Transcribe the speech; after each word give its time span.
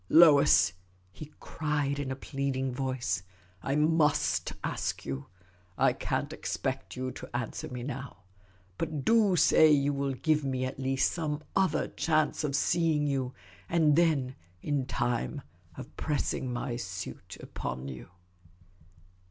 "Lois," 0.09 0.73
he 1.11 1.31
cried, 1.39 1.99
in 1.99 2.09
a 2.09 2.15
pleading 2.15 2.73
voice," 2.73 3.21
I 3.61 3.75
vtust 3.75 4.51
ask 4.63 5.05
you; 5.05 5.27
I 5.77 5.93
can't 5.93 6.33
expect 6.33 6.95
you 6.95 7.11
to 7.11 7.29
answer 7.35 7.67
me 7.67 7.83
now, 7.83 8.23
but 8.79 9.05
do 9.05 9.35
say 9.35 9.69
you 9.69 9.93
will 9.93 10.13
give 10.13 10.43
me 10.43 10.65
at 10.65 10.79
least 10.79 11.11
some 11.11 11.43
other 11.55 11.87
chance 11.87 12.43
of 12.43 12.55
seeing 12.55 13.05
you, 13.05 13.35
and 13.69 13.95
then, 13.95 14.35
in 14.63 14.87
time, 14.87 15.43
of 15.77 15.95
pressing 15.97 16.51
my 16.51 16.77
suit 16.77 17.37
upon 17.39 17.87
you." 17.87 18.07